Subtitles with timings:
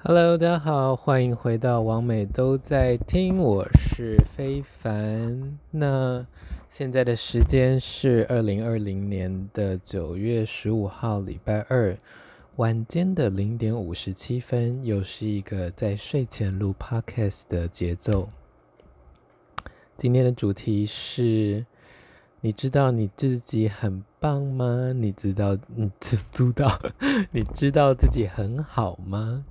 [0.00, 5.58] Hello，大家好，欢迎回到王美都在听，我是非凡。
[5.72, 6.24] 那
[6.70, 11.98] 现在的时间是二零二零年的九月十五号，礼拜二
[12.56, 18.28] 晚间的零点五十七分，又是一个在睡前录 Podcast 的节奏。
[19.96, 21.66] 今天的主题是：
[22.40, 24.92] 你知道你自己很棒吗？
[24.94, 26.80] 你知道你知知道
[27.32, 29.44] 你知道自己很好吗？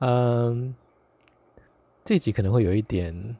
[0.00, 0.74] 嗯，
[2.04, 3.36] 这集可能会有一点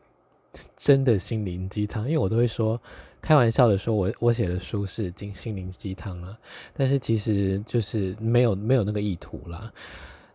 [0.77, 2.81] 真的心灵鸡汤，因为我都会说
[3.23, 6.37] 开玩笑的说我，我写的书是讲心灵鸡汤啊，
[6.75, 9.73] 但是其实就是没有没有那个意图啦。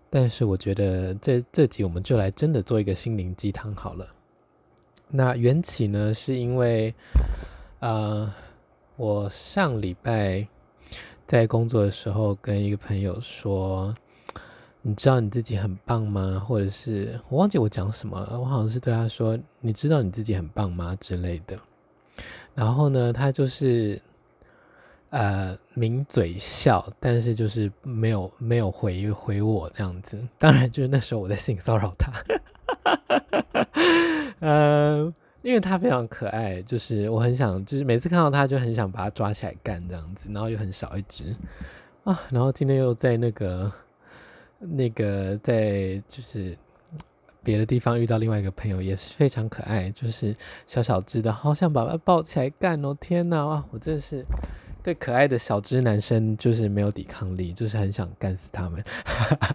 [0.10, 4.08] 但是我觉得这这集我们就来真的做一个心灵鸡汤好了。
[5.10, 6.96] 那缘起呢，是因为
[7.80, 8.34] 呃，
[8.96, 10.48] 我上礼拜
[11.28, 13.94] 在工作的时候跟一个朋友说。
[14.86, 16.44] 你知道你自己很棒吗？
[16.46, 21.58] 或者是我忘记我讲什么了，我好像是对他说：“你知道你自己很棒吗？”之类的。
[22.54, 24.02] 然后呢，他就是
[25.10, 30.22] 呃抿嘴笑，但是就是没有没有回回我这样子。
[30.38, 32.12] 当然，就是那时候我在性骚扰他。
[34.42, 41.34] 呃，因为他非常可爱，就是我很想，就是每次看到他就很想把他抓起来干这样子，然后又很小一只
[42.04, 42.20] 啊。
[42.30, 43.72] 然后今天又在那个。
[44.70, 46.58] 那个在就是
[47.44, 52.96] 别的地方遇到另外一个朋友也是非常可爱，就是小小只的，好想把它抱起来干哦！
[53.00, 54.26] 天哪，哇，我真的是
[54.82, 58.84] 对可爱的小只男生就是没有抵抗力，就是很想干死他们。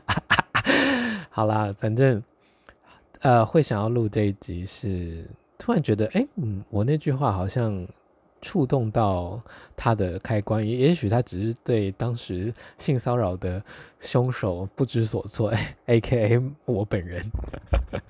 [1.31, 2.23] 好啦，反正
[3.21, 5.25] 呃会想要录这一集是
[5.59, 7.87] 突然觉得，哎，嗯，我那句话好像。
[8.41, 9.41] 触动到
[9.77, 13.63] 他的开关，也也许他只是对当时性骚扰的
[14.01, 15.53] 凶手不知所措，
[15.87, 17.25] AKA 我本人。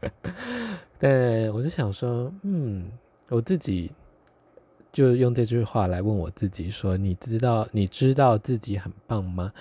[0.99, 2.91] 但我就想说，嗯，
[3.29, 3.91] 我自己
[4.93, 9.53] 就用这句话来问我自己说：你知道你知道自己很棒吗？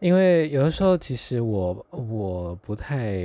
[0.00, 3.20] 因为有的时候，其实我我不太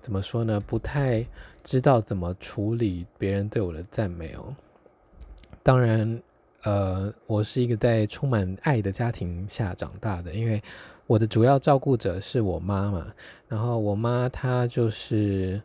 [0.00, 1.26] 怎么说呢，不太
[1.64, 4.54] 知道怎么处理别人对我的赞美哦。
[5.64, 6.22] 当然，
[6.64, 10.62] 呃，我是一个在充满爱的家庭下长大的，因为
[11.06, 13.06] 我的主要照顾者是我妈妈，
[13.48, 15.58] 然后我妈她就是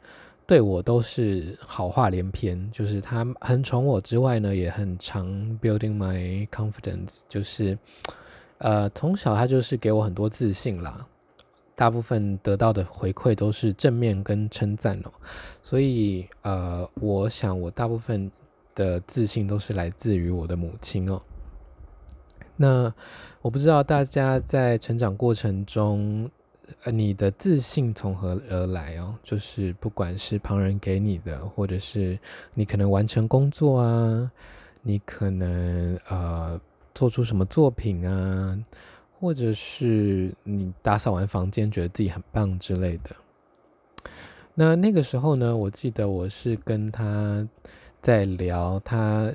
[0.47, 5.27] 对我都是好话连篇，就是她很宠我之外呢，也很常
[5.59, 7.77] building my confidence，就是
[8.59, 11.05] 呃，从小她就是给我很多自信啦，
[11.75, 15.11] 大部分得到的回馈都是正面跟称赞哦，
[15.61, 18.31] 所以呃，我想我大部分。
[18.79, 21.21] 的自信都是来自于我的母亲哦。
[22.55, 22.93] 那
[23.41, 26.29] 我不知道大家在成长过程中，
[26.85, 29.15] 呃，你的自信从何而来哦？
[29.21, 32.17] 就是不管是旁人给你的，或者是
[32.53, 34.31] 你可能完成工作啊，
[34.81, 36.59] 你可能呃
[36.95, 38.57] 做出什么作品啊，
[39.19, 43.13] 或者是你打扫完房间觉得自己很棒之类的。
[44.55, 47.45] 那那个时候呢，我记得我是跟他。
[48.01, 49.31] 在聊他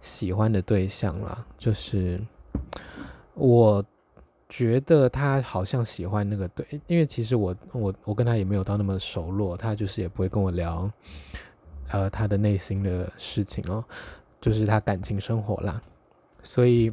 [0.00, 2.20] 喜欢的对象啦，就是
[3.34, 3.84] 我
[4.48, 10.90] 觉得他好像喜欢那个对，因为其实我我我跟他也没有到那么熟络，他就是也不会跟我聊
[11.88, 13.84] 呃他的内心的事情哦，
[14.40, 15.82] 就是他感情生活啦，
[16.42, 16.92] 所以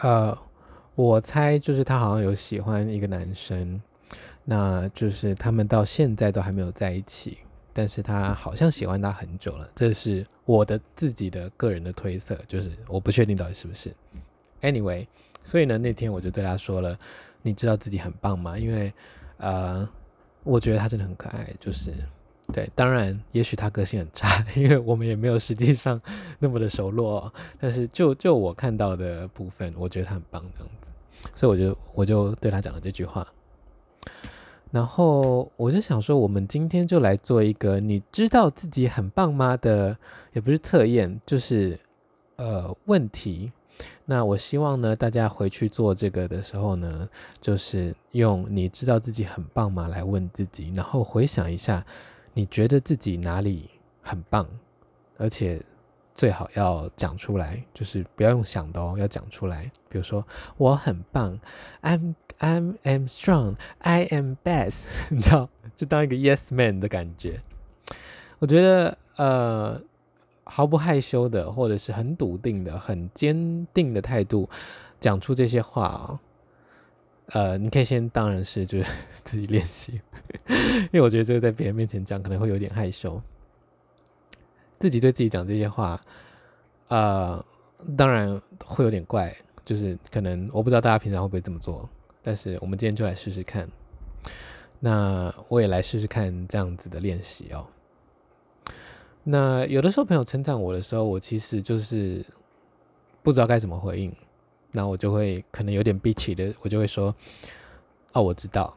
[0.00, 0.36] 呃
[0.94, 3.80] 我猜就是他好像有喜欢一个男生，
[4.44, 7.38] 那就是他们到现在都还没有在一起。
[7.76, 13.94] 但是他好像喜欢他很久了，这是我的自己的个人的推测，就是我不确定到底是不是。
[14.62, 15.06] Anyway，
[15.42, 16.98] 所以呢，那天我就对他说了，
[17.42, 18.58] 你知道自己很棒吗？
[18.58, 18.90] 因为
[19.36, 19.86] 呃，
[20.42, 21.92] 我觉得他真的很可爱，就是
[22.50, 22.66] 对。
[22.74, 26.00] 当然，也许他个性很差，因为我们也没有实际上
[26.38, 27.30] 那么的熟络。
[27.60, 30.90] 但是就就我看到的部分，我觉得他很棒这样子，
[31.34, 33.26] 所以我就我就对他讲了这句话。
[34.72, 39.96] 然后我就想说，我们今天就来做一个你知道自己很棒吗的，
[40.32, 41.78] 也不是测验，就是
[42.36, 43.52] 呃问题。
[44.06, 47.08] 那我希望呢，大家回去做这个的时候呢，
[47.40, 51.84] 就是用你知道自己很棒吗来问自己，然后回想一下，
[52.32, 53.68] 你觉得自己哪里
[54.00, 54.46] 很棒，
[55.18, 55.60] 而且
[56.16, 59.70] 最好要讲出来，就是不要用想的哦，要讲出来。
[59.88, 60.26] 比如说，
[60.56, 61.38] 我很棒
[61.82, 62.14] ，I'm。
[62.38, 67.40] I am strong, I am best， 你知道，就当一个 yes man 的感觉。
[68.38, 69.80] 我觉得，呃，
[70.44, 74.50] 毫不害羞的，或者是很笃定的、很坚定的态度，
[75.00, 76.20] 讲出这些话啊，
[77.28, 78.92] 呃，你可以先当然是就是
[79.24, 79.98] 自己练习，
[80.46, 83.18] 因为我觉得这个在别人面前讲可能会有点害羞。
[84.78, 86.00] 自己对自己讲这些话，
[86.88, 87.44] 呃，
[87.96, 89.34] 当然会有点怪，
[89.64, 91.88] 就是可能我不知道大家平常会不会这么做，
[92.22, 93.68] 但是我们今天就来试试看。
[94.78, 97.66] 那我也来试试看这样子的练习哦。
[99.24, 102.24] 那有的时候朋友称赞我的时候，我其实就是
[103.22, 104.14] 不知道该怎么回应，
[104.70, 107.12] 那我就会可能有点 bitch 的，我就会说
[108.12, 108.72] ：“哦，我知道。”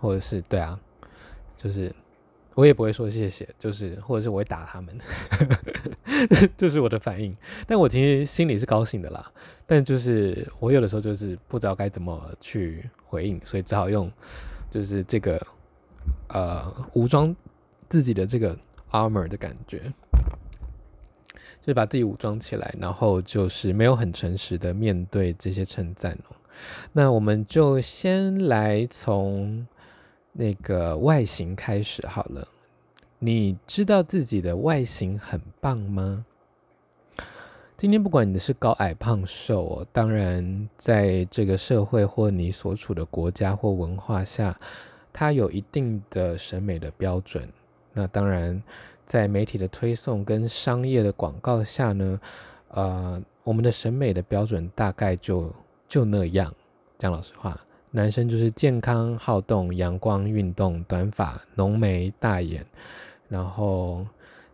[0.00, 0.78] 或者是“对啊”，
[1.56, 1.94] 就是
[2.54, 4.98] 我也不会说谢谢，就是或者是我会打他们，
[6.56, 7.36] 这是我的反应。
[7.66, 9.30] 但我其实心里是高兴的啦，
[9.66, 14.10] 但就是我有的时候就是不知道该怎么去回应，所以只好用
[14.70, 15.40] 就是这个
[16.28, 17.34] 呃武装
[17.88, 18.56] 自己的这个。
[18.92, 19.78] armor 的感觉，
[21.60, 26.34] 就是把自己武装起来，然后就是没有很诚实的面对这些称赞哦。
[26.90, 29.64] 那我们就先来从
[30.32, 32.46] 那个外形开始好了。
[33.18, 36.24] 你知道自己的外形很棒吗？
[37.76, 44.58] 今天不管你是高矮胖瘦哦，当然在这个社会或你所处的国家或文化下，
[45.12, 47.48] 它有一定的审美的标准。
[47.92, 48.62] 那当然，
[49.06, 52.20] 在媒体的推送跟商业的广告下呢，
[52.68, 55.50] 呃，我们的审美的标准大概就
[55.88, 56.54] 就那样。
[56.98, 57.58] 讲老实话，
[57.90, 62.64] 男生就是健康、好动、阳光、运动、短发、浓眉大眼，
[63.28, 64.06] 然后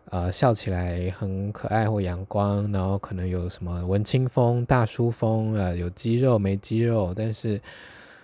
[0.09, 7.61] 呃笑起来很可爱或阳光，然后可能有什么文青风、大叔风、呃，有肌肉没肌肉，但是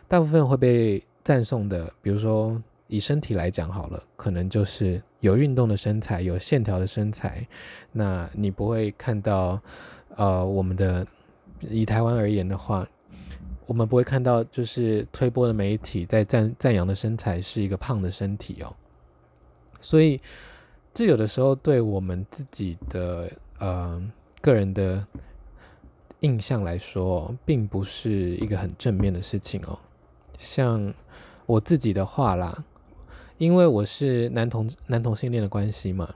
[0.08, 2.62] 大部分会被赞颂的，比如说。
[2.88, 7.44] 以身体来讲好了，可能就是有运动的身材，有线条的身材。
[7.92, 9.60] 那你不会看到，
[10.16, 11.04] 呃，我们的
[11.62, 12.86] 以台湾而言的话，
[13.66, 18.76] 我们不会看到就是推播的媒体在赞赞扬的身材是一个胖的身体哦。
[19.82, 20.20] 所以
[20.94, 24.02] 这有的时候对我们自己的呃
[24.42, 25.06] 个人的
[26.20, 29.80] 印象来说，并不是一个很正面的事情哦。
[30.38, 30.94] 像
[31.46, 32.64] 我自己的话啦。
[33.40, 36.08] 因为我是男同男同性恋的关系嘛，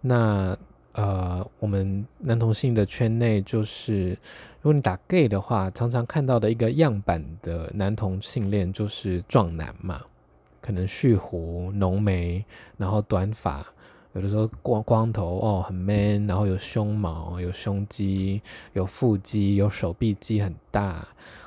[0.00, 0.56] 那
[0.92, 1.35] 呃，
[1.66, 4.10] 我们男同性的圈内就是，
[4.60, 10.00] 如果你打 gay 的话，常常看到的一个样板的男同性恋就是壮男嘛，
[10.60, 12.44] 可能蓄胡、浓眉，
[12.76, 13.66] 然后短发，
[14.12, 18.40] 有的时候光光头哦，很 man，然后有胸毛、有胸肌、
[18.74, 21.04] 有腹肌、有手臂肌很大。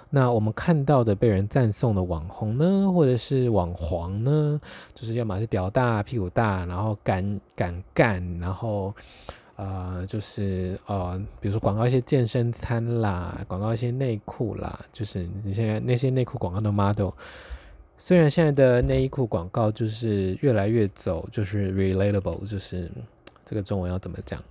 [0.10, 4.60] 那我们看到的被人赞颂的网红呢，或者是网黄呢，
[4.94, 8.94] 就是要么是屌大、屁股大，然后敢敢干，然后
[9.60, 17.12] 呃，就是呃，比如说广告一些健身餐啦，广告一些内裤啦，就是你现在那些内裤广告的 model，
[17.98, 22.90] 虽然现在的内衣裤广告就是越来越走，就是 relatable，就是
[23.44, 24.42] 这个中文要怎么讲？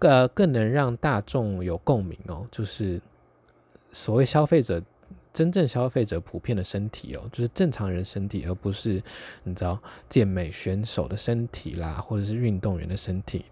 [0.00, 3.00] 呃，更能让大众有共鸣哦，就是。
[3.90, 4.82] 所谓消费者，
[5.32, 9.02] 真正消费者普遍的身体哦，就是正常人身体，而不是
[9.44, 13.46] 你知道健美选手的身体啦，或者是运动员的身体，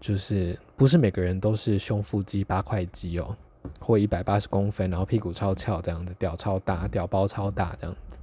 [0.00, 3.36] 就是不是每个人都是胸腹肌八块肌哦，
[3.80, 8.18] 或一百八十公分，然后屁股超翘这样子，屌超大，屌包超大这样子。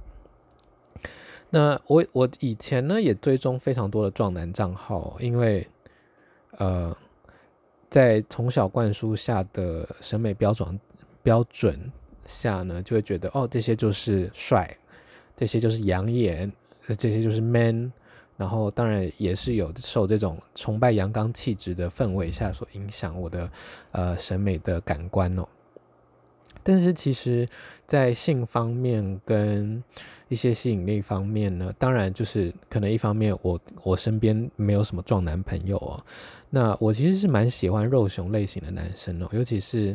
[1.50, 5.66] 那我我以前呢也追踪非常多的壮男账号，因为
[6.58, 6.96] 呃，
[7.88, 10.78] 在从小灌输下的审美标准。
[11.22, 11.78] 标准
[12.24, 14.74] 下呢，就会觉得哦，这些就是帅，
[15.36, 16.50] 这些就是养眼，
[16.96, 17.92] 这些就是 man，
[18.40, 23.52] 然后当然也是有受这种崇拜阳刚气质的氛围下所影响我的
[23.92, 25.46] 呃审美的感官哦。
[26.62, 27.46] 但是其实，
[27.86, 29.84] 在性方面跟
[30.28, 36.02] 一些吸引力方面呢，当然就是可能一方面我我身边没有什么壮男朋友哦，
[36.48, 39.94] 那我其实是蛮喜欢肉熊类型的男生哦，尤其是。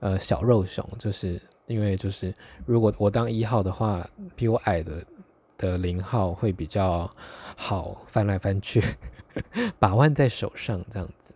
[0.00, 2.34] 呃，小肉熊，就是因为就是
[2.66, 4.06] 如果我当一号的话，
[4.36, 5.02] 比我矮的
[5.60, 7.08] 的零号会比较
[7.54, 8.82] 好翻来翻去，
[9.78, 11.34] 把玩在手上这样子。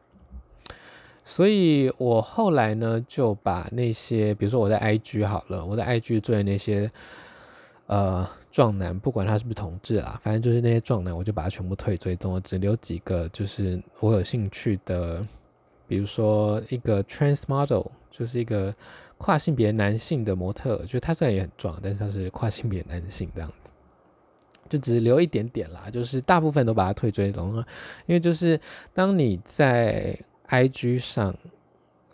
[1.23, 6.90] 所以我后来呢，就把那些，比如说我在 IG 好了，我在 IG 做的那些
[7.87, 15.26] 呃壮男，不管他是不是同志啦，反正就是那些壮男，我就把他全部退追踪，我只留几个就是我有兴趣的，
[15.87, 17.87] 比如说一个 trans model。
[18.16, 18.73] 就是一个
[19.19, 23.73] 跨性别男性的模特，就他虽然也很壮，但是他是跨性别男性这样子，
[24.68, 25.88] 就只留一点点啦。
[25.90, 27.66] 就是大部分都把它退追踪了，
[28.06, 28.61] 因为就是
[28.92, 30.18] 当你在
[30.49, 31.35] IG 上，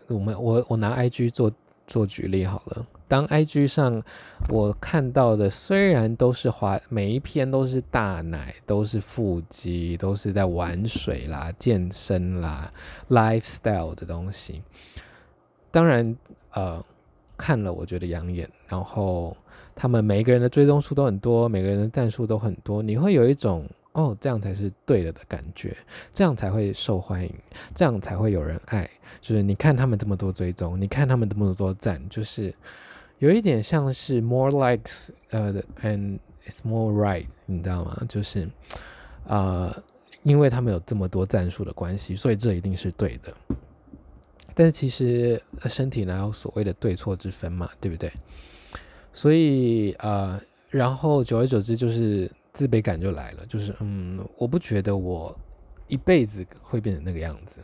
[0.09, 1.53] 我们我我拿 IG 做
[1.87, 4.01] 做举例好了，当 IG 上
[4.49, 12.73] 我看到的虽然都是滑，每一篇都是大奶，都是腹肌，都是在玩水啦、健身啦、
[13.09, 14.63] lifestyle 的东西，
[15.73, 16.17] 当然
[16.53, 16.85] 呃
[17.41, 19.35] 看了我觉得养眼，然后
[19.75, 23.67] 他们每一个人的追踪数都很多，每个人的赞数都很多，你会有一种。
[23.93, 25.77] 哦，这样才是对了的感觉，
[26.13, 27.35] 这样才会受欢迎，
[27.75, 28.89] 这样才会有人爱。
[29.21, 32.55] 就是你看他们这么多追踪，你看他们这么多赞，就是
[33.19, 38.01] 有一点像是 more likes，呃，and it's more right，你知道吗？
[38.09, 38.45] 就是
[39.27, 39.83] 啊、呃，
[40.23, 43.35] 因为他们有这么多赞数的关系，所以这一定是对的。
[44.61, 48.13] 但是其实身体哪有所谓的对错之分嘛，对不对？
[49.15, 52.31] 所以啊、呃，然后久而久之就是。
[52.53, 55.35] 自卑感就来了，就是嗯，我不觉得我
[55.87, 57.61] 一辈子会变成那个样子。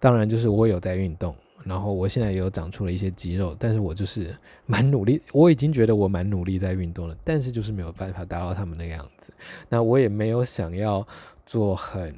[0.00, 9.34] 当然，就是我有在运动，然后我现在也有长出了一些肌肉，但是我就是蛮努力，我已经觉得我蛮努力在运动了，但是就是没有办法达到他们那个样子。
[9.68, 11.06] 那我也没有想要
[11.44, 12.16] 做很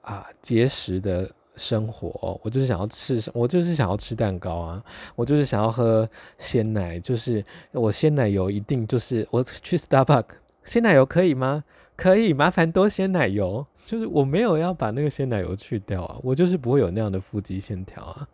[0.00, 4.84] 啊节食的生活，我就是想要吃，我就是想要吃蛋糕啊，
[5.14, 6.08] 我就是想要喝
[6.38, 10.34] 鲜奶，就是我鲜奶油一定就是我去 Starbucks。
[10.64, 11.62] 鲜奶油可以吗？
[11.96, 13.66] 可以，麻烦多鲜奶油。
[13.86, 18.26] 就是我没有要把那个鲜奶油去掉啊，我就是不会有那样的腹肌线条啊。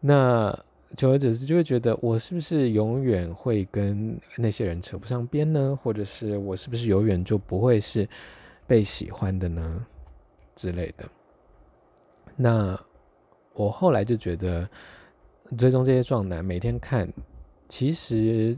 [0.00, 0.56] 那
[0.96, 5.76] 久而久之就会觉得，我是不是永远会跟那些人扯不上边呢？
[5.82, 8.08] 或者是我是不是永远就不会是
[8.64, 9.84] 被喜欢的呢？
[10.54, 11.04] 之类的。
[12.36, 12.78] 那
[13.52, 14.68] 我后来就觉得，
[15.56, 17.12] 追踪这些壮男，每天看，
[17.68, 18.56] 其实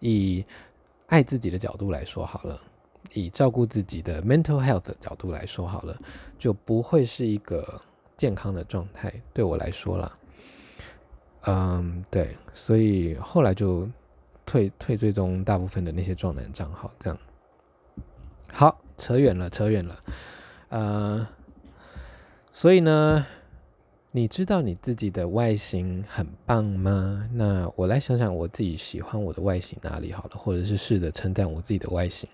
[0.00, 0.44] 以。
[1.10, 2.56] 爱自己的角度来说好了，
[3.14, 6.00] 以照顾自己的 mental health 的角度来说好了，
[6.38, 7.82] 就不会是一个
[8.16, 9.12] 健康的状态。
[9.32, 10.18] 对我来说啦，
[11.46, 13.88] 嗯，对，所以后来就
[14.46, 17.18] 退退追踪大部分的那些壮男账号，这样。
[18.52, 20.04] 好，扯远了，扯远了，
[20.68, 21.28] 呃，
[22.52, 23.26] 所以呢。
[24.12, 27.30] 你知道你自己的外形很棒吗？
[27.32, 32.28] 那我来想想我自己喜欢我的外形哪里好了，或者是试着称赞我自己的外形。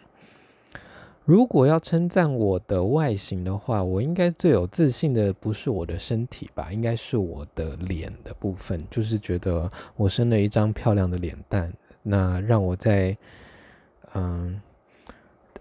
[1.27, 11.71] 如果要称赞我的外形的话，我应该最有自信的不是我的身体吧，应该是我的脸的部分，就是觉得我生了一张漂亮的脸蛋，
[12.03, 13.15] 那让我在
[14.15, 14.59] 嗯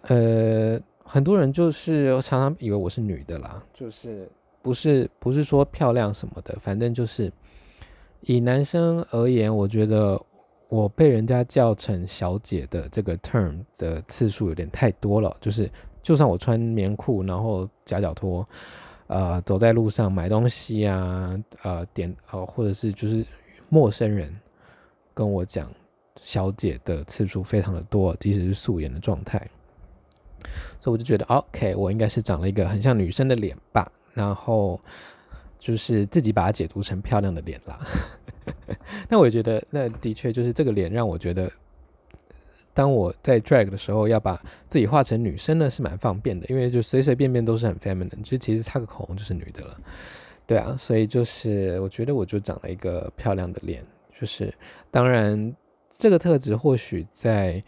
[0.03, 4.29] 呃，很多人就是常常以为我是女的啦，就是。
[4.65, 7.31] 不是不是说漂亮什么的，反正就是
[8.21, 10.19] 以男生而言，我觉得
[10.69, 15.37] 我被人家叫成小姐的这个 term 的次数有点太多了。
[15.39, 15.69] 就是
[16.01, 18.43] 就算我穿棉裤，然后夹脚拖，
[19.05, 23.23] 呃，走在路上买东西啊，呃，点呃，或者是就是
[23.69, 24.35] 陌生人
[25.13, 25.71] 跟我讲
[26.19, 29.37] 小姐的次数非常的多，即使是素颜的状态，
[30.81, 33.91] 所以我就觉得 OK，我应该是长了一个很像女生的脸吧。
[34.15, 34.79] 然后
[35.59, 37.79] 就是自己把它解读成漂亮的脸啦，
[39.09, 41.51] 那我也觉得，那的确就是这个脸让我觉得，
[42.73, 49.77] 当我在 drag 的时候要把自己画成女生呢，是蛮方便的，因为就随随便便都是很 feminine，就其实擦个口红就是女的了，
[50.47, 53.85] 对啊，所以就是我觉得我就长了一个漂亮的脸，
[54.17, 54.53] 就是
[54.89, 55.53] 当然
[55.97, 57.61] 这个特质或许在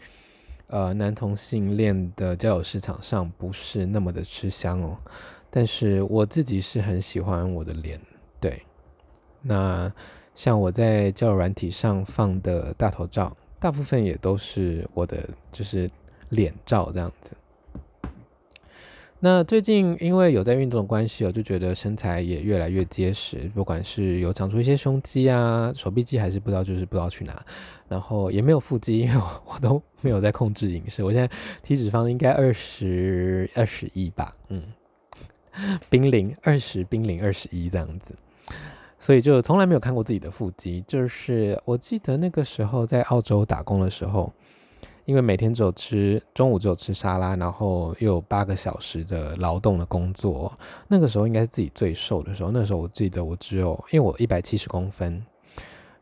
[0.68, 4.96] 呃男同性恋的交友市场上不是那么的吃香哦。
[5.50, 8.00] 但是我自己是很喜欢我的脸，
[8.40, 8.62] 对。
[9.40, 9.92] 那
[10.34, 15.90] 像我在交友软体上放的大头照，大部分也都是我的就是
[16.30, 17.34] 脸照这样子。
[19.20, 27.44] 那最近因为有在运动的关系，我就觉得身材也越来越结实，不管是有长出一些胸肌啊、手臂肌，还是不知道就是不知道去哪，
[27.88, 31.02] 然后也没有腹肌，因为我，我都没有在控制饮食。
[31.02, 31.28] 我现在
[31.64, 34.62] 体脂肪应该二十二十一吧，嗯。
[35.90, 38.14] 濒临二十，濒临二十一这样子，
[38.98, 40.84] 所以就从来没有看过自己的腹肌。
[40.86, 44.32] 就是我记得那个时候在澳洲打工的时候，
[45.04, 50.52] 因为每天只有吃中午只有吃沙拉，然后又有八个小时的劳动的工作，
[50.88, 52.50] 那个时候应该是自己最瘦的时候。
[52.50, 55.24] 那时候我记得我只有，因为我一百七十公分，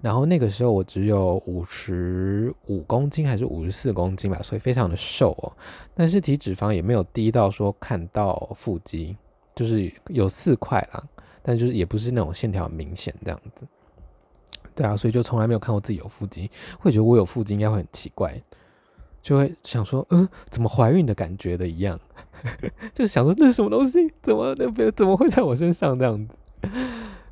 [0.01, 5.53] 然后那个时候我只有五十五公斤还是五十四公斤吧，所以非常的瘦哦。
[5.95, 9.17] 但是体脂肪也没有低到说看到腹肌。
[9.57, 11.03] 就是有四块啦，
[11.43, 13.67] 但就是也不是那种线条明显这样子，
[14.75, 16.49] 对啊，所以就从来没有看过自己有腹肌，
[16.79, 18.41] 会觉得我有腹肌应该会很奇怪，
[19.23, 21.99] 就会想说，嗯，怎么怀孕的感觉的一样，
[22.95, 26.35] 就是想说那是什么东西，怎么那边怎么会在我身上这样子？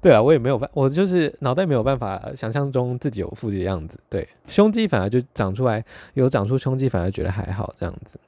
[0.00, 3.98] 对啊，我也没有办，我就是脑袋没有办法想象中自己有腹肌的样子。
[4.08, 8.18] 对，胸肌反而就长出来，有长出胸肌反而觉得还好这样子。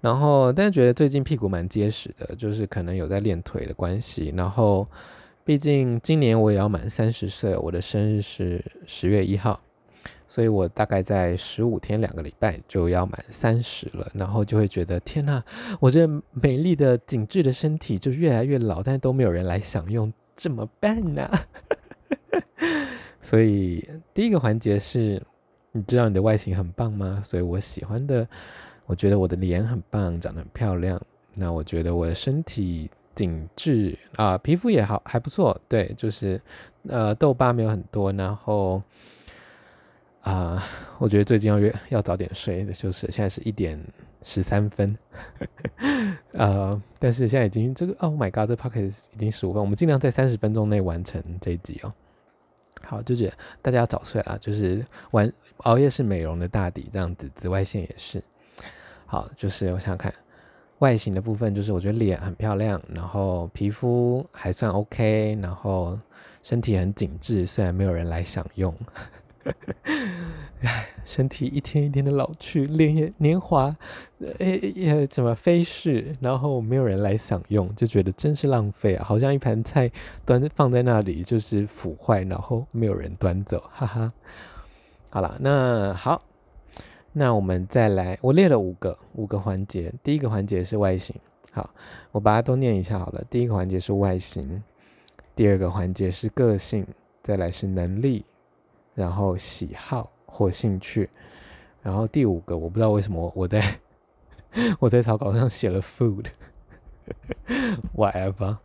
[0.00, 4.32] 然后，但是觉得最近屁股蛮结实的，就是可能有在练腿的关系。
[4.36, 4.86] 然后，
[5.44, 9.60] 毕竟今年我也要满三十岁，我的生日是十月一号，
[10.28, 14.08] 所以我大概在十五天两个礼拜就要满三十了。
[14.14, 15.42] 然后就会觉得天呐，
[15.80, 20.12] 我这美丽的紧致的身体就越来越老，但都没有人来享用。
[20.36, 21.28] 怎么办呢？
[23.20, 25.20] 所以第一个环节是，
[25.72, 27.20] 你知道你的外形很棒吗？
[27.24, 28.28] 所以我喜欢的，
[28.88, 31.00] 我觉得我的脸很棒，长得很漂亮。
[31.36, 35.56] 那我觉得我的身体紧致啊，皮肤也好，还不错。
[35.68, 36.40] 对，就是
[36.88, 38.12] 呃痘疤没有很多。
[38.12, 38.82] 然后
[40.22, 40.60] 啊，
[40.98, 43.80] 我觉得最近要约要早点睡，就是现在是一点。
[44.24, 44.98] 十三分，
[46.34, 51.94] 呃，但是现在已经这个，Oh my God，这 podcast 已经十五分，我们尽量在三十分钟内完成这一集哦。
[52.82, 58.20] 好，就觉得大家要早睡啊，就是晚熬夜是美容的大敌，这样子，紫外线也是。
[59.10, 60.12] 好，就是我想想看
[60.80, 65.98] 外形的部分，就是我觉得脸很漂亮，然后皮肤还算 OK，然后
[66.42, 68.74] 身体很紧致，虽然没有人来享用。
[70.60, 73.74] 唉， 身体一天一天的老去，脸也年华，
[74.38, 79.04] 呃，也怎么飞逝，然后没有人来享用，就觉得真是浪费啊！
[79.06, 79.90] 好像一盘菜
[80.26, 84.12] 端放在那里就是腐坏，然后没有人端走，哈哈。
[85.08, 86.20] 好了，那好，
[87.18, 91.16] 那我们再来，我列了五个五个环节，第一个环节是外形，
[91.52, 91.68] 好，
[92.12, 93.24] 我把它都念一下好了。
[93.28, 94.62] 第一个环节是外形，
[95.34, 96.86] 第二个环节是个性，
[97.20, 98.24] 再来是能力。
[98.94, 101.08] 然后喜好或兴趣，
[101.82, 103.78] 然后第五个我不知道为什么我在
[104.80, 108.56] 我在草稿上写了 food，whatever。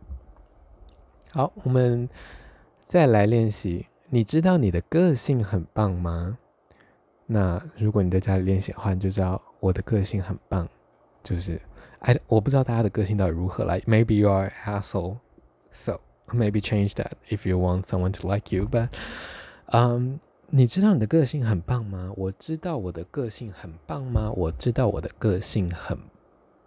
[1.30, 2.08] 好，我们
[2.82, 3.86] 再来练习。
[4.08, 6.38] 你知道你的个性很棒吗？
[7.26, 10.68] 那如果你在家里练习的话，你就知道我的个性很棒。
[11.22, 11.60] 就是
[12.00, 13.80] 哎，我不知道大家的个性到底如何来。
[13.80, 15.16] Maybe you are an asshole,
[15.70, 18.68] so maybe change that if you want someone to like you.
[18.70, 18.88] But
[19.66, 22.12] 嗯你知道你的个性很棒吗？
[22.16, 24.30] 我知道我的个性很棒吗？
[24.32, 25.98] 我知道我的个性很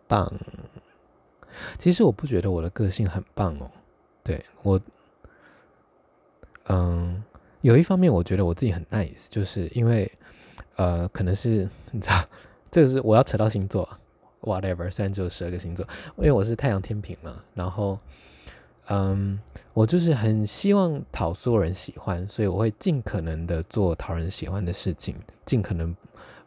[0.08, 0.34] 棒。
[1.78, 3.70] 其实我不觉得我的个性很棒哦。
[4.24, 4.82] 对，我，
[6.68, 7.24] 嗯，
[7.62, 10.12] 有一方面我觉得我自己很 nice，就是因为，
[10.78, 12.24] 呃，可能是你知道，
[12.72, 13.88] 这个是我要扯到星座
[14.42, 15.86] ，whatever，虽然只有十二个星座，
[16.16, 18.00] 因为我是太阳天平嘛，然后。
[18.90, 19.38] 嗯，
[19.74, 25.14] 我就是很希望讨所有人喜欢，所以我会尽可能的做讨人喜欢的事情，
[25.46, 25.94] 尽可能，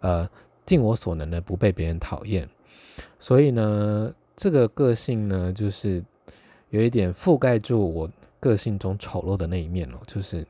[0.00, 0.26] 呃，
[0.64, 2.48] 尽我所能的不被别人讨厌。
[3.18, 6.02] 所以呢，这个个性呢，就是
[6.70, 9.98] 有一点覆盖住我个性中丑陋的那一面哦。
[10.06, 10.42] 就是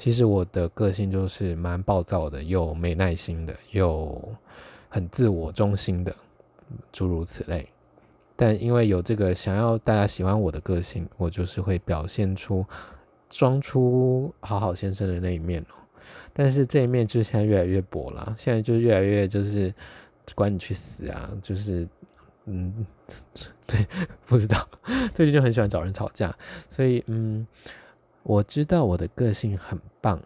[0.00, 4.18] 其实我的个性就是蛮暴躁的，又没耐心的，又
[4.88, 6.16] 很自我中心的，
[6.90, 7.68] 诸如此类。
[8.34, 12.64] 但因为有这个想要大家喜欢我的个性，我就是会表现出
[13.28, 15.74] 装出好好先生的那一面哦。
[16.32, 19.70] 但是这一面就是现在越来越薄了，现在就越来越就是
[20.34, 21.30] 管你去死啊！
[21.42, 21.86] 就是
[22.46, 22.86] 嗯，
[23.68, 23.86] 对，
[24.24, 24.66] 不知道
[25.14, 26.34] 最近就很喜欢找人吵架，
[26.70, 27.46] 所以嗯，
[28.30, 30.22] 我知道我的个性很棒。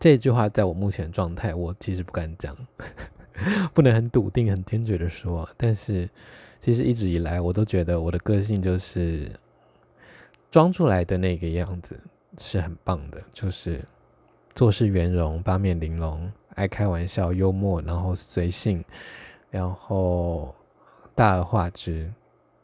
[0.00, 2.56] 这句话在我目前的状态，我其实不敢讲，
[3.72, 6.08] 不能很笃定、很坚决的说，但是。
[6.58, 9.28] 其实一直以来，我都觉得我的个性就是
[10.48, 11.98] 装出来的那个样子
[12.38, 13.80] 是很棒的，就是
[14.54, 18.84] 做事圆融、八面玲珑、爱开玩笑、幽默，然后随性，
[19.50, 20.54] 然后
[21.16, 22.08] 大而化之。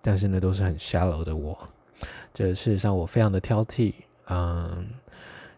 [0.00, 1.58] 但是呢，都是很 shallow 的我。
[2.32, 3.92] 这事实上，我非常的挑剔，
[4.28, 4.88] 嗯，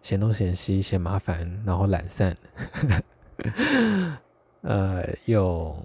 [0.03, 2.37] 嫌东嫌西，嫌麻烦，然后懒散，
[4.63, 5.77] 呃，又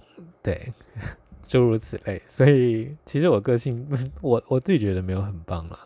[0.42, 0.74] 对。
[1.48, 3.88] 诸如此类，所以其实我个性，
[4.20, 5.80] 我我自己觉得没有很棒啦。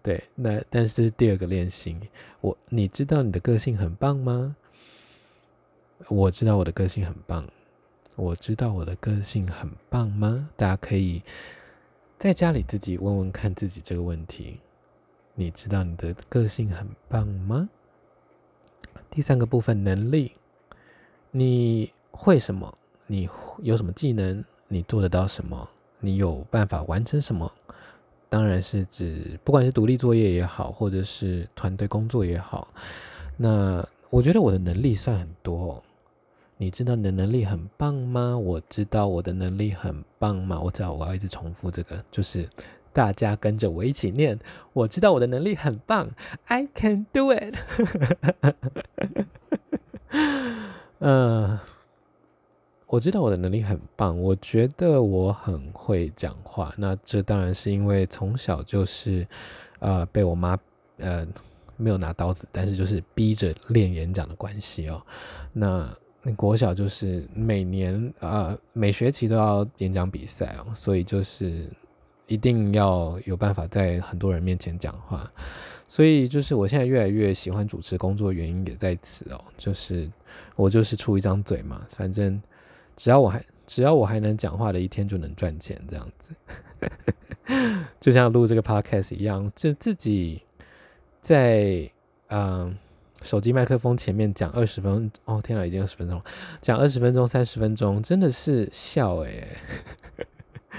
[0.00, 1.96] 对，那但是第二个练习，
[2.40, 4.54] 我你知道你的个性很棒吗？
[6.06, 7.44] 我知道我的个性很棒，
[8.14, 10.48] 我知道我的个性很棒吗？
[10.56, 11.20] 大家可以
[12.16, 14.60] 在家里自己问问看自己这个问题，
[15.34, 17.68] 你知道你的个性很棒吗？
[19.10, 20.32] 第三个部分，能力，
[21.30, 22.76] 你会什么？
[23.06, 23.28] 你
[23.62, 24.44] 有什么技能？
[24.68, 25.68] 你做得到什么？
[26.00, 27.50] 你有办法完成什么？
[28.28, 32.68] 当然是指不管是独立作业也好，或者是团队工作也好。
[33.36, 35.82] 那我觉得我的能力算很多。
[36.56, 38.38] 你知道你的能力很棒吗？
[38.38, 40.60] 我知道我的能力很棒吗？
[40.60, 42.48] 我知道我要一直重复这个，就是
[42.92, 44.38] 大家跟着我一起念。
[44.72, 46.10] 我知道我的能力很棒
[46.46, 47.54] ，I can do it。
[51.00, 51.58] 嗯，
[52.86, 54.20] 我知道我的能力很棒。
[54.20, 56.74] 我觉得我很会讲话。
[56.76, 59.26] 那这当然是因为从小就是，
[59.78, 60.58] 呃，被我妈
[60.98, 61.26] 呃
[61.76, 65.02] 没有拿刀子，但是就是逼着练演讲的关系哦。
[65.52, 65.88] 那
[66.36, 71.68] 国小就是每年呃每学期都要演讲比赛哦，所以就是。
[72.32, 75.30] 一定要有办法在很多人面前讲话，
[75.86, 79.44] 所以就是我现在越来越喜欢主持工作，原因也在此哦。
[79.58, 80.10] 就是
[80.56, 82.40] 我就是出一张嘴嘛，反正
[82.96, 86.34] 只要我还只要我还能讲话的一天就能赚钱，这样子。
[88.00, 90.42] 就像录这个 podcast 一样，就自己
[91.20, 91.90] 在
[92.28, 92.74] 嗯
[93.20, 96.24] 手机麦克风前面讲二十分钟，哦天哪，已经二十分钟了，
[96.62, 99.56] 讲二十分钟、三十分钟，真的是笑诶。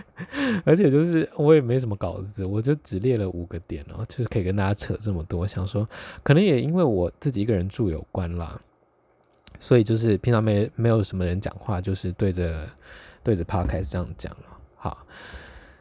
[0.65, 5.47] 而且就是我也没什么稿子，我就只列了五个点哦，就是可以跟大家扯这么多。
[5.47, 5.87] 想说，
[6.23, 8.59] 可能也因为我自己一个人住有关啦，
[9.59, 12.67] 所以就是平常没没有什么人讲话，就是对着
[13.23, 14.57] 对着 Podcast 这样讲了。
[14.75, 15.05] 好，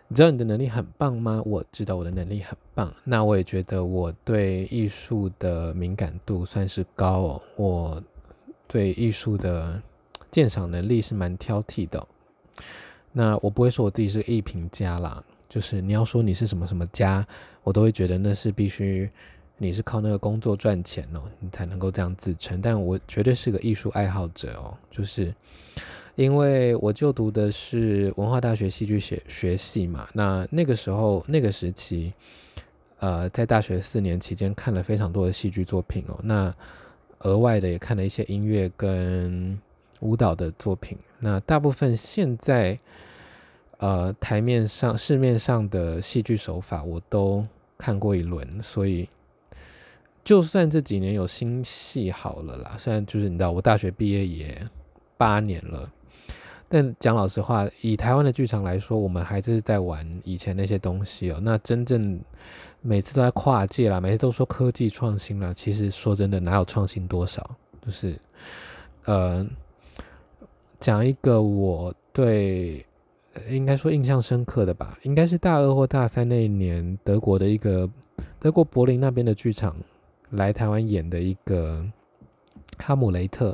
[0.09, 1.42] 你知道你的能力很棒吗？
[1.46, 2.92] 我知道我的能力很棒。
[3.05, 8.03] 那我也觉得我对艺术的敏感度算是高哦，我
[8.68, 9.81] 对艺术的
[10.31, 12.07] 鉴赏能力是蛮挑剔的。
[13.12, 17.27] 那我不会说我自己是艺评家啦，就是你要说你是什么什么家，
[17.62, 19.11] 我都会觉得那是必须
[19.59, 22.61] 你是靠那个工作赚钱哦，你才能够这样自称。
[22.62, 25.33] 但我绝对是个艺术爱好者哦，就是
[26.14, 32.12] 因为我就读的是文化大学戏剧学学系嘛，那那个时候那个时期，
[32.98, 36.55] 呃，在大学四年期间看了非常多的戏剧作品哦，那
[37.20, 39.59] 额外的也看了一些音乐跟
[40.01, 40.96] 舞蹈的作品。
[41.25, 42.77] 那大部分现在，
[43.79, 47.47] 呃，台面上市面上的戏剧手法我都
[47.79, 49.09] 看过一轮，所以
[50.25, 54.69] 就算这几年有新戏好了啦，虽然就是你知道我大学毕业也
[55.17, 55.89] 八年了，
[56.69, 61.39] 但讲老实话，以台湾的剧场来说，我们还是在玩以前那些东西哦。
[61.41, 62.21] 那真正
[62.81, 67.49] 每次都在跨界啦，每次都说科技创新啦，其实说真的，哪有创新多少？
[67.87, 68.19] 就是
[69.05, 69.47] 呃。
[70.83, 72.85] 讲一个我对
[73.49, 77.88] 应该说印象深刻的吧，应该是大二或大三那一年，德国的一个
[78.40, 79.77] 德国柏林那边的剧场
[80.31, 81.79] 来台湾演的一个
[82.85, 83.53] 《哈姆雷特》，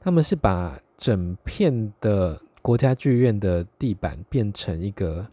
[0.00, 5.26] 他们是把整片的国家剧院的地板变成一个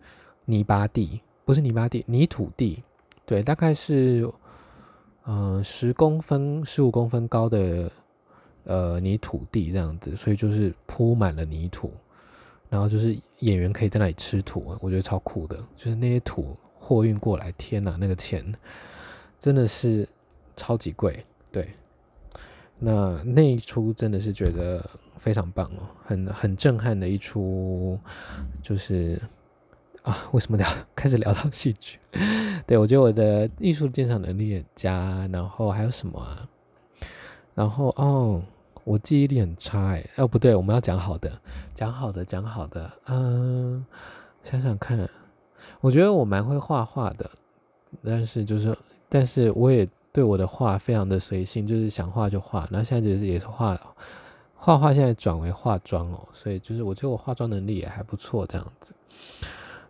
[0.44, 2.84] 泥巴地，不是泥巴地，泥土地，
[3.26, 4.30] 对，大概是
[5.26, 7.90] 嗯十公分、十五公分高的。
[8.66, 11.92] 呃，泥土地这样子，所以就是铺满了泥土，
[12.70, 15.58] 然后就是演员可以在那里吃土，我觉得超酷的。
[15.76, 18.46] 就是那些土货运过来，天哪，那个钱
[19.40, 20.08] 真的是
[20.56, 21.26] 超级贵。
[21.52, 21.70] 对，
[22.78, 27.98] 那那一出真的是觉得非常棒哦，很很震撼的一出。
[28.62, 29.20] 就是
[30.04, 31.98] 啊，为什么聊开始聊到戏剧？
[32.68, 36.48] 对，我觉得我的艺术鉴赏能力也加，然后还有什么啊？
[37.56, 38.42] 然后哦。
[38.86, 41.32] 我记忆力很差哎，哦不对，我们要讲好的，
[41.76, 43.86] 讲好的，讲好的，嗯，
[44.44, 45.08] 想想看，
[45.80, 47.30] 我觉得我蛮会画画的，
[48.04, 48.76] 但是就是，
[49.08, 53.80] 但是我也对我的画非常的随性，就是想画就画，然后现在就是也是画，
[54.56, 58.92] 画画现在转为化妆哦，所以就是我觉得我化妆能力也还不错这样子，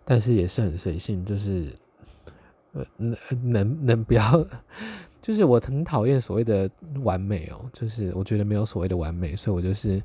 [0.03, 1.73] 但是也是很随性，就是，
[2.73, 4.45] 呃，能能能不要。
[5.29, 6.67] 就是我很讨厌所谓的
[7.03, 10.01] 完美哦，就是我觉得没有所谓的完美，所以我就是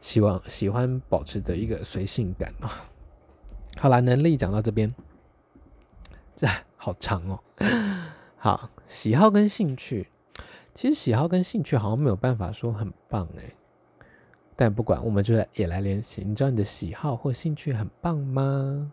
[0.00, 2.68] 希望喜欢保持着一个随性感哦。
[3.78, 4.94] 好啦，能力讲到这边，
[6.36, 7.40] 这好长哦。
[8.36, 10.08] 好，喜好跟兴趣，
[10.74, 13.54] 其实喜好跟兴趣好像没有办法说很棒诶。
[14.54, 16.22] 但不管，我们就也来练习。
[16.22, 18.92] 你知道你的喜好或兴趣很棒吗？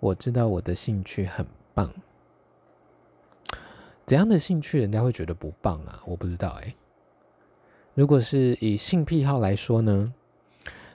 [0.00, 1.92] 我知道我的兴趣很棒。
[4.06, 6.00] 怎样的兴趣人家会觉得不棒啊？
[6.06, 6.72] 我不知道哎。
[7.94, 10.14] 如果是以性癖好来说呢？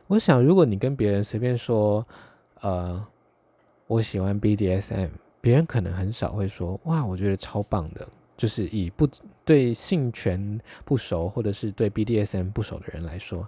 [0.07, 2.05] 我想，如果你跟别人随便说，
[2.61, 3.05] 呃，
[3.87, 5.09] 我喜欢 BDSM，
[5.41, 8.07] 别人可能很少会说，哇，我觉得超棒的。
[8.37, 9.07] 就是以不
[9.43, 13.47] 对性权不熟，或者是对 BDSM 不熟的人来说，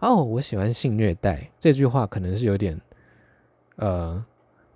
[0.00, 2.80] 哦，我喜欢性虐待，这句话可能是有点，
[3.76, 4.24] 呃，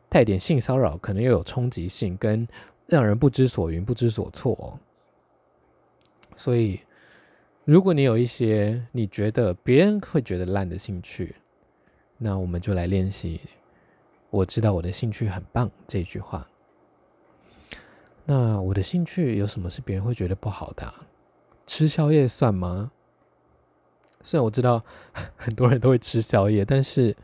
[0.09, 2.47] 带点性骚扰，可能又有冲击性跟。
[2.87, 4.79] 让人不知所云、不知所措。
[6.37, 6.81] 所以，
[7.65, 11.35] 如果你有一些你觉得别人会觉得烂的兴趣，
[12.19, 13.41] 那我们就来练习。
[14.31, 16.49] 我知道我的兴趣很棒这句话。
[18.25, 20.93] 那我的兴趣有什么是别人会觉得不好的？
[21.67, 22.91] 吃宵夜算吗？
[24.21, 24.83] 虽然我知道
[25.37, 27.17] 很多人都会吃宵夜，但是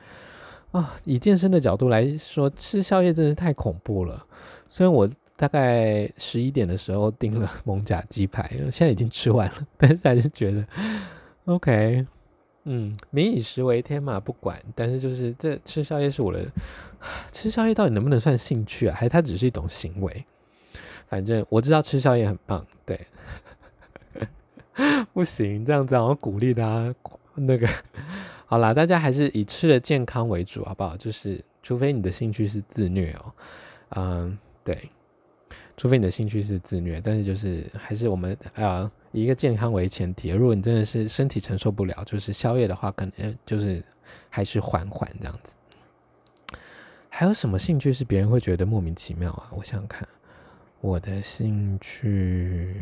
[0.71, 4.27] 啊，以健身的角度来说，吃宵夜真是太恐怖了。
[4.69, 5.09] 虽然我
[5.43, 10.65] 大概十一点的时候订了蒙甲鸡排，现在已经吃完了，但是还是觉得
[11.47, 12.07] OK。
[12.63, 14.63] 嗯，民以食为天嘛，不管。
[14.73, 16.47] 但是就是这吃宵夜是我的，
[17.33, 18.95] 吃宵夜到底能不能算兴趣啊？
[18.97, 20.25] 还是它只是一种行为？
[21.09, 23.01] 反正我知道吃宵夜很棒，对。
[25.13, 26.95] 不行，这样子好像鼓励大家
[27.35, 27.69] 那个。
[28.47, 30.97] 好啦，大家还是以吃的健康为主，好不好？
[30.97, 33.33] 就是除非你的兴趣是自虐哦，
[33.97, 34.89] 嗯，对。
[35.83, 40.31] 除非你的兴趣是自虐，但是就是还是我们呃以一个健康为前提。
[40.31, 43.83] 如果你真的是身体承受不了，就是宵夜的话，可能就是
[44.31, 45.55] 还是缓缓这样子。
[47.09, 49.51] 还有什么兴趣是别人会觉得莫名其妙啊？
[49.57, 50.07] 我想想看，
[50.81, 52.81] 我的兴趣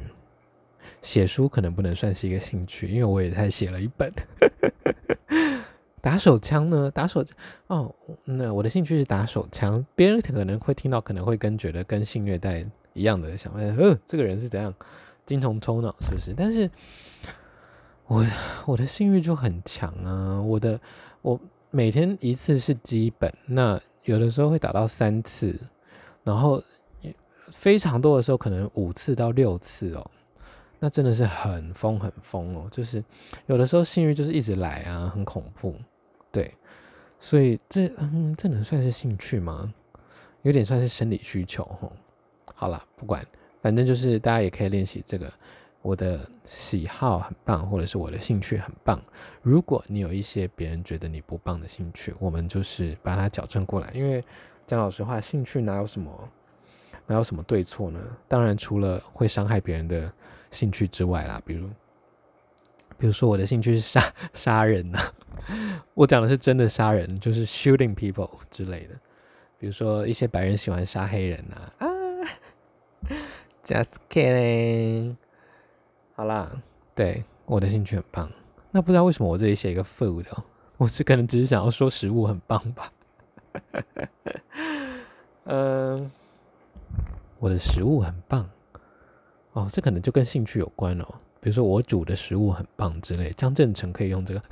[1.01, 4.13] 写书可能不能算是一个兴趣，因为我也才写了一本。
[6.03, 6.91] 打手枪呢？
[6.91, 7.25] 打手
[7.69, 9.83] 哦，那我的兴趣是打手枪。
[9.95, 12.63] 别人可能会听到，可能会跟觉得跟性虐待。
[12.93, 14.75] 一样的想法，呃，这个人是怎样
[15.25, 16.35] 精虫冲脑，是不是？
[16.35, 16.71] 但是
[18.07, 18.25] 我
[18.67, 20.81] 我的性欲就很强啊，我的
[21.23, 21.39] 我
[21.71, 25.59] 每天一次是基本，那有的时候会打到三次，
[26.25, 26.63] 然后
[27.53, 30.11] 非常多的时候可能五次到六次哦，
[30.79, 33.03] 那真的是很疯很疯哦，就是
[33.47, 35.77] 有的时候性欲就是一直来啊，很恐怖，
[36.33, 36.53] 对，
[37.19, 39.73] 所以这嗯，这能算是兴趣吗？
[40.43, 41.93] 有点算是生理需求吼。
[42.61, 43.27] 好了，不管，
[43.63, 45.33] 反正就是大家也可以练习这个。
[45.81, 49.03] 我的喜好很棒，或者是我的兴趣很棒。
[49.41, 53.91] 如果你有一些别人觉得你不棒的兴趣，我们就是把它矫正过来。
[53.95, 54.23] 因为
[54.67, 56.29] 讲老实话，兴趣哪有什么，
[57.07, 57.99] 哪有什么对错呢？
[58.29, 60.13] 当然，除了会伤害别人的
[60.51, 61.67] 兴趣之外啦，比如，
[62.99, 65.01] 比如说我的兴趣是杀杀人呐，
[65.95, 68.95] 我讲的是真的杀人，就是 shooting people 之类的。
[69.59, 71.90] 比如说一些白人喜欢杀黑人呐，啊。
[73.65, 75.17] Just kidding。
[76.15, 76.51] 好啦，
[76.95, 78.31] 对，我的兴趣很棒。
[78.71, 80.45] 那不知道为什么我这里写一个 food，哦
[80.79, 82.91] 我是可能只是想要说食物很棒吧。
[85.45, 86.11] 嗯，
[87.39, 88.49] 我的食物很棒。
[89.53, 91.07] 哦，这可能就跟兴趣有关哦。
[91.41, 93.31] 比如说我煮的食物很棒之类。
[93.31, 94.43] 张振成可以用这个。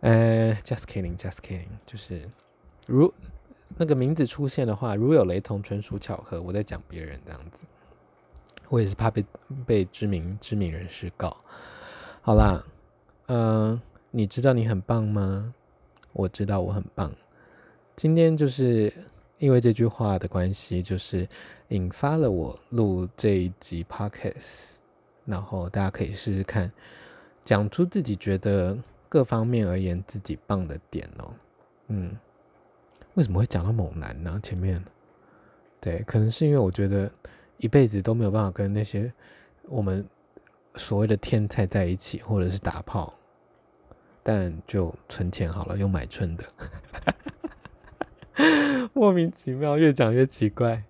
[0.00, 2.28] 呃，Just kidding，Just kidding，就是
[2.86, 3.12] 如。
[3.76, 6.40] 那个名字出现的话，如有雷同，纯属巧合。
[6.40, 7.64] 我在讲别人这样子，
[8.68, 9.24] 我也是怕被
[9.66, 11.36] 被知名知名人士告。
[12.20, 12.64] 好啦，
[13.26, 13.80] 嗯、
[14.10, 15.54] 你知道你很棒吗？
[16.12, 17.10] 我知道我很棒。
[17.96, 18.92] 今天就是
[19.38, 21.26] 因为这句话的关系，就是
[21.68, 24.74] 引发了我录这一集 podcast。
[25.24, 26.70] 然后大家可以试试看，
[27.44, 28.76] 讲出自己觉得
[29.08, 31.34] 各方面而言自己棒的点哦。
[31.88, 32.16] 嗯。
[33.14, 34.40] 为什么会讲到猛男呢？
[34.42, 34.82] 前面，
[35.80, 37.10] 对，可能是因为我觉得
[37.58, 39.12] 一辈子都没有办法跟那些
[39.68, 40.04] 我们
[40.76, 43.12] 所谓的天才在一起，或者是打炮，
[44.22, 46.44] 但就存钱好了，用买春的，
[48.94, 50.82] 莫名其妙，越讲越奇怪。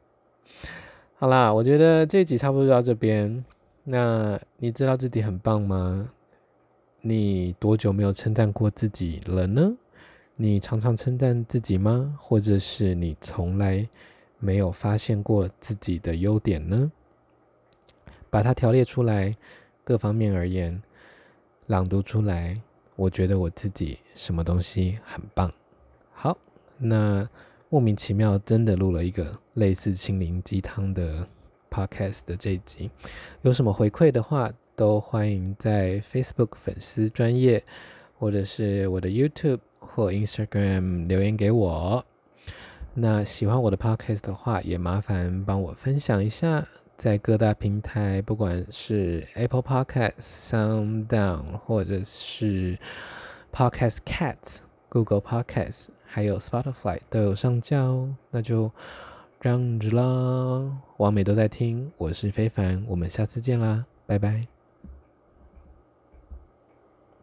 [1.16, 3.44] 好啦，我觉得这一集差不多就到这边。
[3.84, 6.10] 那你知道自己很棒吗？
[7.00, 9.74] 你多久没有称赞过自己了呢？
[10.34, 12.18] 你常常称赞自己吗？
[12.18, 13.86] 或者是你从来
[14.38, 16.90] 没有发现过自己的优点呢？
[18.30, 19.36] 把它条列出来，
[19.84, 20.82] 各方面而言，
[21.66, 22.58] 朗读出来。
[22.96, 25.52] 我觉得我自己什么东西很棒。
[26.12, 26.36] 好，
[26.78, 27.28] 那
[27.68, 31.26] 莫名其妙真的录了一个类似心灵鸡汤的
[31.70, 32.90] podcast 的这一集，
[33.42, 37.62] 有什么回馈的话，都欢迎在 Facebook 粉丝专页，
[38.18, 39.60] 或者是我的 YouTube。
[39.94, 42.04] 或 Instagram 留言给我。
[42.94, 52.78] 那喜欢我的 Podcast 的话，也麻烦帮我分享一下，在各大平台，不管是 Apple Podcast、SoundOn 或者是
[53.52, 58.14] Podcast Cat、Google Podcast，还有 Spotify 都有上架哦。
[58.30, 58.70] 那就
[59.40, 64.51] 这样子啦，完美都在听，我是非凡，我们下次见啦，拜拜。